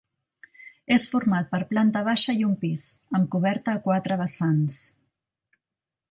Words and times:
És 0.95 1.03
format 1.09 1.51
per 1.51 1.59
planta 1.73 2.01
baixa 2.07 2.33
i 2.39 2.41
un 2.47 2.55
pis, 2.63 2.85
amb 3.19 3.29
coberta 3.35 3.75
a 3.75 3.83
quatre 3.87 4.17
vessants. 4.23 4.79